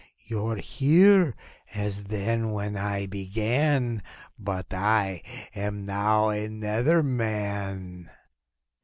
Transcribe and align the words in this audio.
You're 0.25 0.55
here, 0.55 1.35
as 1.75 2.05
then 2.05 2.53
when 2.53 2.75
I 2.75 3.05
began; 3.05 4.01
But 4.39 4.73
I 4.73 5.21
am 5.53 5.85
now 5.85 6.29
another 6.29 7.03
man. 7.03 8.09